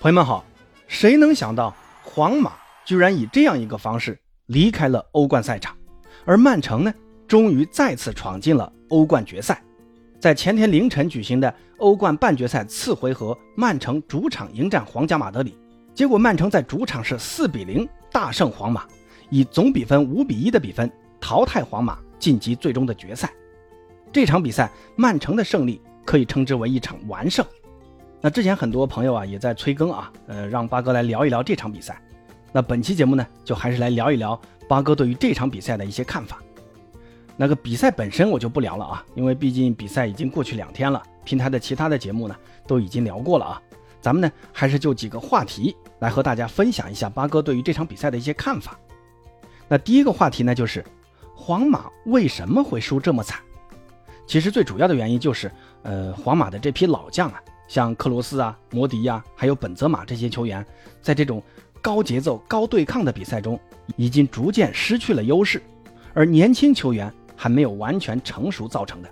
[0.00, 0.42] 朋友们好，
[0.88, 2.54] 谁能想到皇马
[2.86, 5.76] 居然以这样一个方式离开了欧冠赛场，
[6.24, 6.94] 而曼城呢，
[7.28, 9.62] 终于再次闯进了欧冠决赛。
[10.18, 15.54] 在前天凌晨举行的欧冠半决赛次回合，曼城主场迎战皇家马德里，
[15.94, 18.86] 结果曼城在主场是四比零大胜皇马，
[19.28, 23.30] 以总比分五比一的比分淘汰皇马晋级最终的决赛。
[24.10, 27.44] 这场比赛曼城的胜利可以称之为一场完胜。
[28.20, 32.00] 那之前很多朋友啊也在催更啊，呃，让八哥来聊一聊这场比赛。
[32.52, 34.38] 那本期节目呢，就还是来聊一聊
[34.68, 36.38] 八哥对于这场比赛的一些看法。
[37.36, 43.62] 那个比赛本身我就不聊了啊，因为毕竟比赛已经过去两天了，平台的其他的节目呢都已经聊过了啊。
[44.02, 48.78] 咱们呢还是就几个话题来和大家分享一下八哥对于这场比赛的一些看法。
[49.66, 50.84] 那第一个话题呢就是
[51.34, 53.40] 皇马为什么会输这么惨？
[54.26, 55.50] 其实最主要的原因就是，
[55.82, 57.42] 呃，皇马的这批老将啊。
[57.70, 60.66] 像克罗斯啊、摩迪呀，还有本泽马这些球员，
[61.00, 61.40] 在这种
[61.80, 63.56] 高节奏、高对抗的比赛中，
[63.94, 65.62] 已经逐渐失去了优势，
[66.12, 69.08] 而年轻球员还没有完全成熟造成的。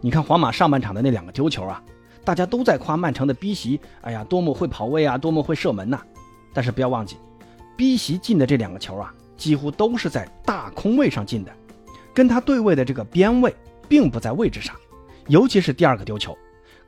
[0.00, 1.82] 你看皇马上半场的那两个丢球啊，
[2.22, 6.00] 大家都在夸曼城的逼席，哎呀，多么会跑位啊，多么会射门呐！
[6.54, 7.16] 但是不要忘记
[7.76, 11.52] 逼席进的这两个球啊，几乎都是在大空位上进的，
[12.14, 13.52] 跟他对位的这个边位
[13.88, 14.72] 并不在位置上，
[15.26, 16.38] 尤其是第二个丢球。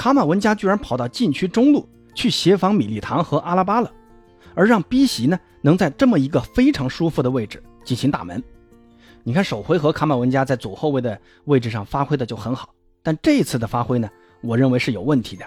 [0.00, 3.92] 卡马文加居然跑到禁区中路去协防米利唐和阿拉巴了，
[4.54, 8.42] 而让 B 席呢能在这么一个非常舒服的位置进行打门。
[9.24, 12.70] 你看首回合卡马文加在左后卫的位置上发挥的就很好，
[13.02, 14.08] 但这一次的发挥呢，
[14.40, 15.44] 我认为是有问题的。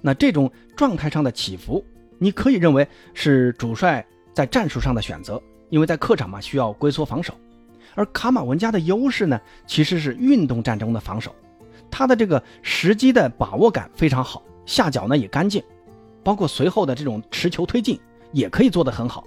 [0.00, 1.84] 那这种状态上的起伏，
[2.16, 7.34] 你可以认为是主帅在战术上的选择，因为在客场嘛需要龟缩防守，
[7.94, 11.34] 而卡马文加的优势呢其实是运动战中的防守。
[11.92, 15.62] 他的这个时机的把握感非常好，下脚呢也干净，
[16.24, 18.00] 包括随后的这种持球推进
[18.32, 19.22] 也可以做得很好。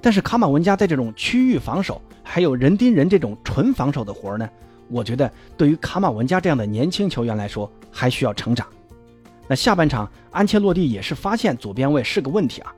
[0.00, 4.48] 但是卡马文加在这种区域防守，还有人盯人这种纯防守的活儿呢，
[4.88, 8.66] 我觉得对于卡马文加这样的年轻球员来说还需要成长。
[9.46, 12.72] 那下半场安切洛蒂也是发现左边位是个问题啊，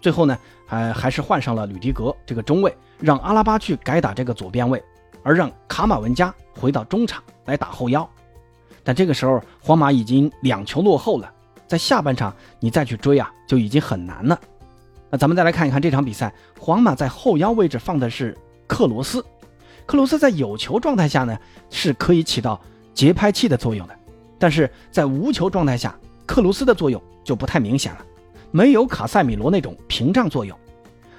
[0.00, 4.82] 最后呢还还是换上了吕迪格这个中卫，让阿拉巴去改打这个左边位，
[5.22, 8.08] 而让卡马文加回到中场来打后腰。
[8.88, 11.30] 但这个时候，皇马已经两球落后了，
[11.66, 14.40] 在下半场你再去追啊，就已经很难了。
[15.10, 18.34] 那咱们再来看一看这场比赛，皇马在后腰位置放的是
[18.66, 19.22] 克罗斯，
[19.84, 21.36] 克罗斯在有球状态下呢
[21.68, 22.58] 是可以起到
[22.94, 23.94] 节拍器的作用的，
[24.38, 25.94] 但是在无球状态下，
[26.24, 27.98] 克罗斯的作用就不太明显了，
[28.50, 30.58] 没有卡塞米罗那种屏障作用。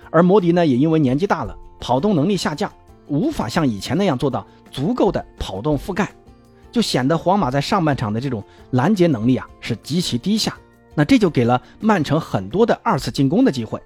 [0.09, 2.73] 而摩迪呢，也因为年纪大了，跑动能力下降，
[3.05, 6.11] 无法像以前那样做到足够的跑动覆盖。
[6.71, 10.55] 就显得皇马在上半场的这种拦截能力啊是极其低下，
[10.95, 13.81] 那这就给了曼城很多的二次进攻的机会。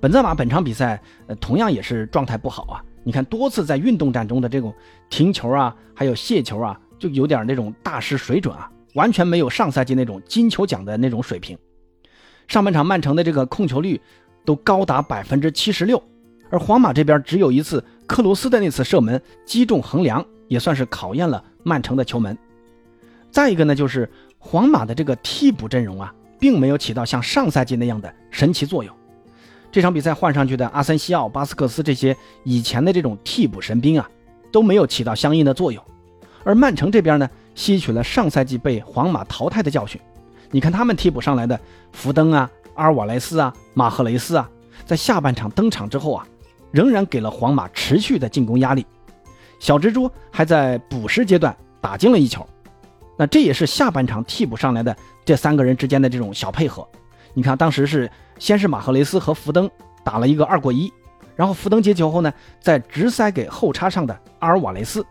[0.00, 4.74] 本泽马本场比赛呃同样也是状态不好啊，你看多次在运动战中的这种
[5.08, 11.56] 停球啊，还有卸球啊，就有点那种大失水准啊，完全没有上赛季那种金球奖的那种水平。
[12.46, 13.98] 上半场曼城的这个控球率
[14.44, 16.02] 都高达百分之七十六，
[16.50, 21.42] 而皇马这边只有一次克罗斯的那次射门击中横梁，也算是考验了。
[21.64, 22.38] 曼城的球门，
[23.32, 24.08] 再一个呢，就是
[24.38, 28.94] 皇马的这个替补阵容啊，并没有起到像上赛季那样的神奇作用。
[29.72, 34.08] 这场比赛换上去的阿森西奥、巴斯克斯这些以前的这种替补神兵啊，
[34.52, 35.82] 都没有起到相应的作用。
[36.44, 40.00] 而曼城这边呢，吸取了上赛季被皇马淘汰的教训，
[40.50, 41.58] 你看他们替补上来的
[41.90, 44.48] 福登啊、阿尔瓦雷斯啊、马赫雷斯啊，
[44.84, 46.24] 在下半场登场之后啊，
[46.70, 48.86] 仍然给了皇马持续的进攻压力。
[49.64, 52.46] 小蜘蛛还在补时阶段打进了一球，
[53.16, 54.94] 那这也是下半场替补上来的
[55.24, 56.86] 这三个人之间的这种小配合。
[57.32, 59.70] 你看，当时是先是马赫雷斯和福登
[60.04, 60.92] 打了一个二过一，
[61.34, 62.30] 然后福登接球后呢，
[62.60, 65.02] 再直塞给后插上的阿尔瓦雷斯，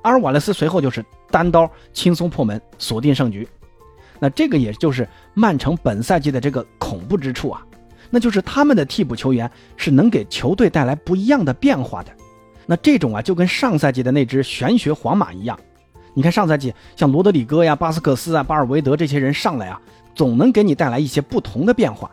[0.00, 3.46] 阿尔瓦雷斯随后就是单刀轻松破门锁定胜局。
[4.18, 7.62] 那这个也就是曼城本赛季的这个恐怖之处啊，
[8.08, 12.10] 那就是他们的替补球员是能给球队带来不一样的变化的。
[12.70, 15.58] 那这种啊，就跟上赛季的那支玄学皇马一样。
[16.14, 19.82] 你看上赛季像罗德里戈呀、巴斯克斯啊、巴尔维德这些人上来啊，
[20.14, 22.08] 总能给你带来一些不同的变化。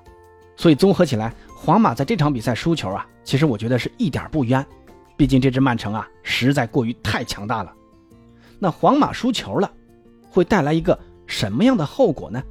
[0.55, 4.65] 所以综合起来，皇马在这场比赛输球啊，其实我觉得是一点不冤。
[5.15, 7.71] 毕竟这支曼城啊，实在过于太强大了。
[8.57, 9.71] 那皇马输球了，
[10.27, 12.41] 会带来一个什么样的后果呢？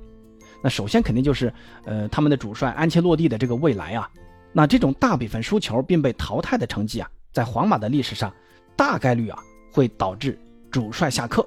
[0.63, 1.53] 那首先肯定就是，
[1.85, 4.09] 呃，他们的主帅安切洛蒂的这个未来啊。
[4.53, 7.11] 那这种大比分输球并被淘汰的成绩啊。
[7.37, 8.33] 在皇马的历史上，
[8.75, 9.39] 大概率啊
[9.71, 10.39] 会导致
[10.71, 11.47] 主帅下课，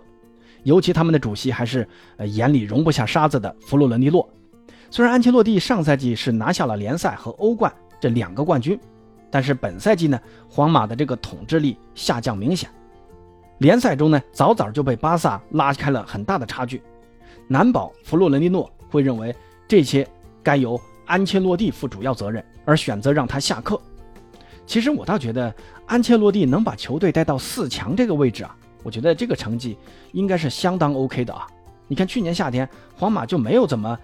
[0.62, 4.30] 尤其他们的主席还是呃眼里容不下沙子的弗洛伦蒂诺，
[4.92, 8.80] 虽然安切洛蒂上赛季是拿下了联赛和欧冠这两个冠军，
[9.32, 12.70] 但是本赛季呢，皇马的这个统治力下降明显。
[13.58, 16.84] 联赛中呢，早早就被巴萨拉开了很大的差距。
[17.48, 19.36] 难保弗洛伦蒂诺会认为
[19.68, 20.08] 这些
[20.44, 23.82] 该由安切洛蒂负主要责任，而选择让他下课。
[24.70, 25.52] 其实我倒觉得
[25.88, 29.76] 安切洛蒂能把球队带到四强这个位置啊，我觉得这个成绩
[30.12, 31.48] 应该是相当 OK 的啊。
[31.88, 33.98] 你看去年夏天皇马就没有怎么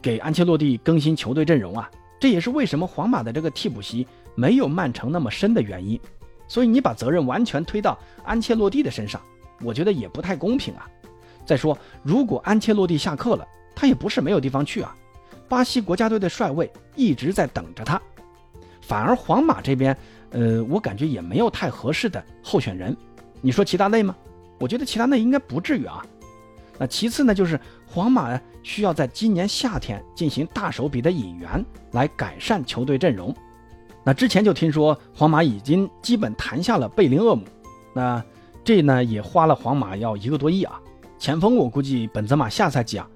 [0.00, 1.90] 给安切洛蒂更新球队阵容啊，
[2.20, 4.06] 这也是为什么皇马的这个替补席
[4.36, 5.98] 没有曼城那么深的原因。
[6.46, 9.20] 所以你把责任完全推到安切洛蒂的身上，
[9.62, 10.88] 我觉得也不太公平啊。
[11.44, 13.44] 再说，如果安切洛蒂下课了，
[13.74, 14.96] 他也不是没有地方去啊。
[15.48, 18.00] 巴西国家队的帅位一直在等着他，
[18.86, 19.96] 反而皇马这边，
[20.30, 22.94] 呃，我感觉也没有太合适的候选人。
[23.40, 24.14] 你说齐达内吗？
[24.60, 26.04] 我觉得齐达内应该不至于啊。
[26.78, 33.34] 那其次呢，就是皇马需要在今年夏天进行大手笔的引援，来改善球队阵容。
[34.04, 37.42] 那之前就听说皇马已经基本谈下了贝林厄姆，
[37.94, 38.22] 那
[38.62, 40.78] 这呢也花了皇马要一个多亿啊。
[41.18, 43.08] 前锋我估计本泽马下赛季啊，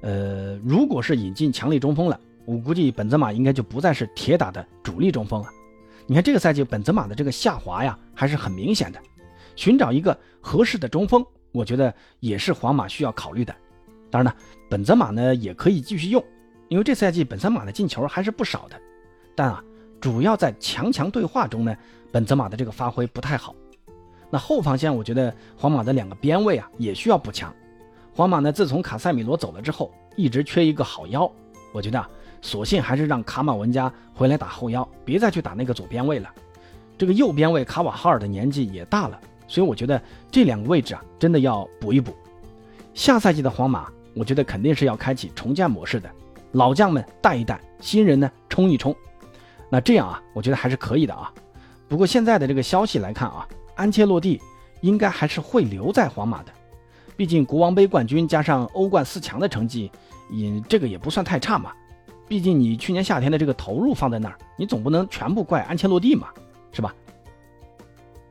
[0.00, 5.48] 呃，如果是引进强力中锋了，我估计本泽马应该就不再是铁打的主力中锋了。
[6.06, 9.00] 你看这个赛季本泽马的这个下滑呀，还是很明显的。
[9.56, 13.54] 寻找一个合适的中锋，我觉得也是皇马需要考虑的。
[14.10, 16.24] 当然呢，本泽马呢也可以继续用，
[16.68, 18.80] 因为这赛季本泽马的进球还是不少的。
[19.34, 19.62] 但啊。
[20.00, 21.76] 主要在强强对话中呢，
[22.10, 23.54] 本泽马的这个发挥不太好。
[24.30, 27.54] 那后防线，我觉得皇马的两个边卫啊也需要补强。
[28.14, 31.30] 皇马呢，自从卡塞米罗走了之后，一直缺一个好腰。
[31.74, 32.08] 我觉得啊，
[32.42, 36.30] 索性还是让卡马文加回来打后腰，别再去打那个左边位了。
[36.96, 40.00] 这个右边卫卡瓦哈尔的年纪也大了，所以我觉得
[40.30, 42.14] 这两个位置啊，真的要补一补。
[42.92, 46.10] 下赛季的皇马，我觉得肯定是要开启重建模式的，
[46.52, 48.94] 老将们带一带，新人呢冲一冲。
[49.70, 51.32] 那这样啊，我觉得还是可以的啊。
[51.88, 53.46] 不过现在的这个消息来看啊，
[53.76, 54.40] 安切洛蒂
[54.80, 56.52] 应该还是会留在皇马的。
[57.16, 59.90] 毕竟国王杯冠军加上欧冠四强的成绩，
[60.30, 61.72] 也这个也不算太差嘛。
[62.30, 66.28] 毕竟你去年夏天的这个投入放在那儿，你总不能全部怪安切洛蒂嘛，
[66.70, 66.94] 是吧？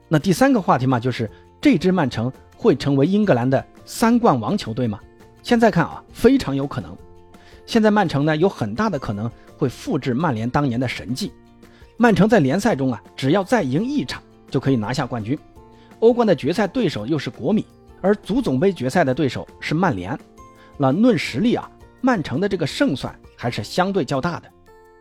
[0.07, 1.29] 那第三个话题嘛，就是
[1.59, 5.01] 这支曼城会成为英格兰的三冠王球队吗？
[5.43, 6.95] 现在看啊，非常有可能。
[7.65, 9.29] 现在曼城呢，有很大的可能。
[9.57, 11.33] 会复制曼联当年的神迹。
[11.97, 15.37] 曼城在联赛中啊，只要再赢一场就可以拿下冠军。
[15.99, 17.65] 欧冠的决赛对手又是国米，
[17.99, 20.17] 而足总杯决赛的对手是曼联。
[20.77, 21.69] 那论实力啊，
[21.99, 24.51] 曼城的这个胜算还是相对较大的。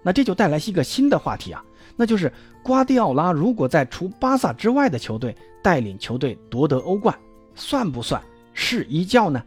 [0.00, 1.60] 那这就带来一个新的话题啊，
[1.96, 2.32] 那就是
[2.62, 7.12] 瓜迪奥拉如果在除巴萨之外的球队带领球队夺得欧冠，
[7.56, 8.22] 算不算
[8.54, 9.42] 是一教呢？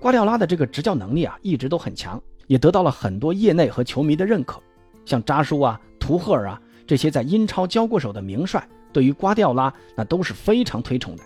[0.00, 2.18] 瓜迪奥拉的这个执教能力啊，一直都很强。
[2.46, 4.58] 也得到了很多业内和球迷的认可，
[5.04, 11.22] 像扎叔啊、图赫尔啊这些在英超交过手的名帅，对于瓜迪奥拉那都是非常推崇的。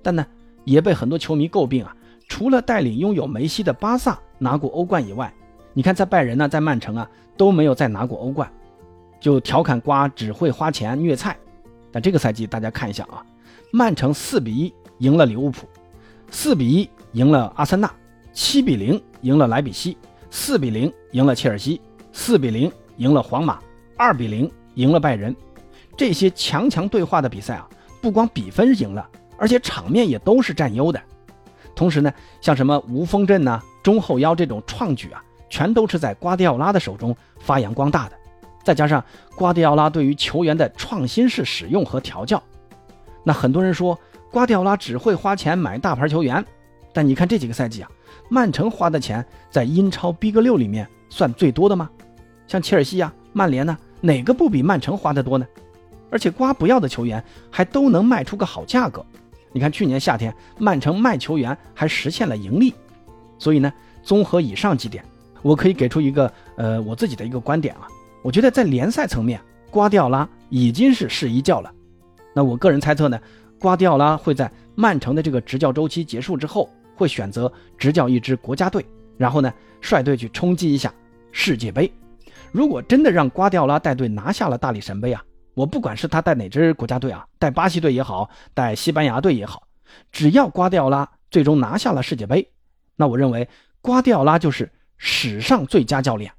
[0.00, 0.24] 但呢，
[0.62, 1.96] 也被很多球迷诟病啊，
[2.28, 5.34] 除了带领拥有梅西的巴萨拿过欧冠以外，
[5.74, 8.50] 你看在拜仁呢，在曼城啊都没有再拿过欧冠，
[9.20, 11.36] 就调侃瓜只会花钱虐菜。
[11.90, 13.24] 但这个赛季大家看一下啊，
[13.72, 15.66] 曼城四比一赢了利物浦，
[16.30, 17.92] 四比一赢了阿森纳，
[18.32, 19.96] 七比零赢了莱比锡。
[20.34, 21.78] 四比零赢了切尔西，
[22.10, 23.58] 四比零赢了皇马，
[23.98, 25.36] 二比零赢了拜仁，
[25.94, 27.68] 这些强强对话的比赛啊，
[28.00, 30.98] 不光比分赢了，而且场面也都是占优的。
[31.76, 32.10] 同时呢，
[32.40, 35.22] 像什么无锋阵呐、中后腰这种创举啊，
[35.52, 38.16] 全都是在瓜迪奥拉的手中发扬光大的。
[38.64, 39.04] 再加上
[39.36, 42.42] 瓜迪奥拉对于球员的创新式使用和调教，
[43.22, 43.98] 那很多人说
[44.30, 46.42] 瓜迪奥拉只会花钱买大牌球员，
[46.90, 47.90] 但你看这几个赛季啊。
[48.30, 51.90] 曼城花的钱在英超 Big 六里面算最多的吗？
[52.46, 55.46] 像切尔西呀、曼联呢，哪个不比曼城花的多呢？
[56.10, 59.04] 而且瓜不要的球员还都能卖出个好价格。
[59.52, 62.72] 你看去年夏天曼城卖球员还实现了盈利。
[63.38, 63.70] 所以呢，
[64.02, 65.04] 综合以上几点，
[65.42, 67.86] 我可以给出一个呃我自己的一个观点啊。
[68.22, 71.72] 我觉得在联赛层面，瓜迪奥拉已经是试一教了。
[72.34, 73.20] 那我个人猜测呢，
[73.58, 76.68] 瓜迪奥拉会在曼城的这个执教周期结束之后。
[76.94, 78.84] 会选择执教一支国家队，
[79.16, 80.92] 然后呢，率队去冲击一下
[81.32, 81.90] 世界杯。
[82.52, 89.66] 如果真的让瓜迪奥拉带队拿下了大力神杯啊，我不管是他带哪支国家队啊，带巴西队也好，带西班牙队也好，
[90.12, 92.46] 只要瓜迪奥拉最终拿下了世界杯，
[92.94, 93.48] 那我认为
[93.80, 94.70] 瓜迪奥拉就是
[95.04, 96.32] 史上最佳教练。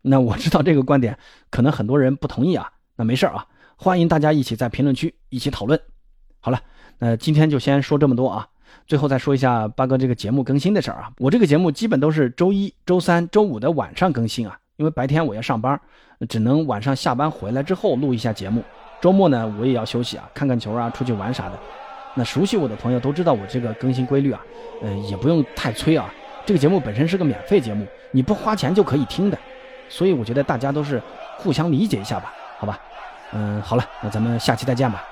[0.00, 1.18] 那我知道这个观点
[1.50, 3.44] 可能很多人不同意啊，那没事啊，
[3.76, 5.78] 欢迎大家一起在评论区一起讨论。
[6.38, 6.60] 好了，
[6.98, 8.46] 那今天就先说这么多啊。
[8.86, 15.80] 最后再说一下八哥这个节目更新的事儿啊，我这个节目基本都是周一周三周五的晚上更新啊，因为白天我要上班，
[16.28, 18.62] 只能晚上下班回来之后录一下节目。
[19.00, 21.58] 周末呢，我也要休息啊，看看球啊，出去玩啥的。
[22.14, 24.40] 那熟悉我的朋友都知道我这个更新规律啊，
[24.80, 26.08] 呃，也不用太催啊。
[26.46, 29.36] 这个节目本身是个免费节目，你不花钱就可以听的，
[29.88, 31.02] 所以我觉得大家都是
[31.36, 32.78] 互相理解一下吧，好吧？
[33.32, 35.04] 嗯，好了，那咱们下期再见吧。